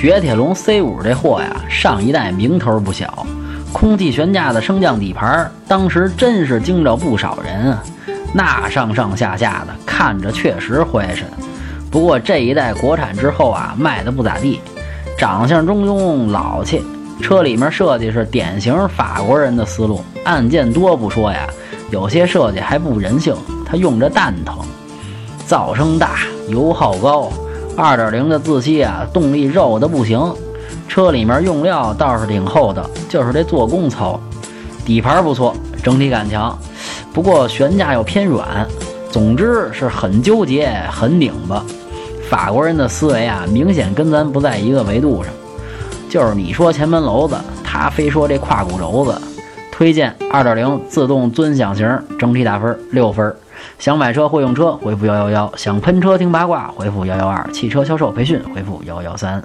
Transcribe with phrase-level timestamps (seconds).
[0.00, 3.26] 雪铁龙 C 五这货呀，上一代名头不小，
[3.72, 7.82] 空气悬架的升降底盘，当时真是惊着不少人啊。
[8.32, 11.24] 那上上下下的，看着确实灰碜。
[11.90, 14.60] 不过这一代国产之后啊，卖的不咋地，
[15.18, 16.80] 长相中庸老气，
[17.20, 21.48] 车里面设计是典型法国人的思路，按键多不说呀，
[21.90, 23.34] 有些设计还不人性，
[23.66, 24.58] 它用着蛋疼，
[25.48, 27.32] 噪声大，油耗高。
[27.80, 30.20] 二点零的自吸啊，动力肉的不行。
[30.88, 34.18] 车里面用料倒是挺厚的，就是这做工糙。
[34.84, 36.58] 底盘不错，整体感强，
[37.12, 38.66] 不过悬架又偏软。
[39.12, 41.64] 总之是很纠结，很拧巴。
[42.28, 45.32] 法国人的思维啊，明显跟咱不在一个维度上。
[46.10, 49.16] 就是你说前门楼子，他非说这胯骨轴子。
[49.78, 53.32] 推荐二点零自动尊享型，整体打分六分。
[53.78, 59.40] 想买车会用车，回复幺幺幺；想喷车听八卦，回复幺幺二；汽车销售培训，回复幺幺三。